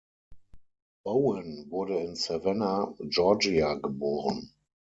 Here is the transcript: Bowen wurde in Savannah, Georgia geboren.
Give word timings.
Bowen 1.03 1.67
wurde 1.69 1.99
in 1.99 2.15
Savannah, 2.15 2.91
Georgia 3.07 3.75
geboren. 3.75 4.49